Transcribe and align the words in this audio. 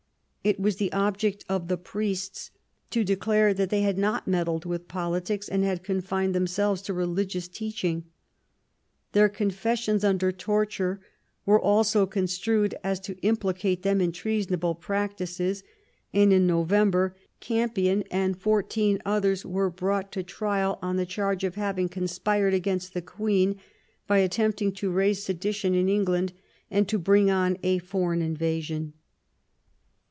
It 0.43 0.59
was 0.59 0.77
the 0.77 0.91
object 0.91 1.45
of 1.47 1.67
the 1.67 1.77
priests 1.77 2.49
to 2.89 3.03
declare 3.03 3.53
that 3.53 3.69
they 3.69 3.83
had 3.83 3.99
not 3.99 4.27
meddled 4.27 4.65
with 4.65 4.87
politics, 4.87 5.47
but 5.51 5.59
had 5.59 5.83
confined 5.83 6.33
themselves 6.33 6.81
to 6.81 6.95
religious 6.95 7.47
teaching. 7.47 8.05
Their 9.11 9.29
confessions 9.29 10.03
under 10.03 10.31
torture 10.31 10.99
were 11.45 11.61
all 11.61 11.83
so 11.83 12.07
construed 12.07 12.73
as 12.83 12.99
to 13.01 13.19
implicate 13.19 13.83
them 13.83 14.01
in 14.01 14.11
treasonable 14.11 14.73
practices; 14.73 15.61
and, 16.11 16.33
in 16.33 16.47
November, 16.47 17.15
Campion 17.39 18.03
and 18.09 18.35
fourteen 18.35 18.99
others 19.05 19.45
were 19.45 19.69
brought 19.69 20.11
to 20.13 20.23
trial 20.23 20.79
on 20.81 20.95
the 20.97 21.05
charge 21.05 21.43
of 21.43 21.53
having 21.53 21.87
conspired 21.87 22.55
against 22.55 22.95
the 22.95 23.03
Queen 23.03 23.57
by 24.07 24.17
attempting 24.17 24.71
to 24.71 24.89
raise 24.89 25.21
sedition 25.21 25.75
in 25.75 25.87
England 25.87 26.33
and 26.71 26.87
to 26.89 26.97
bring 26.97 27.29
on 27.29 27.59
a 27.61 27.77
foreign 27.77 28.23
in 28.23 28.35
vasion. 28.35 28.93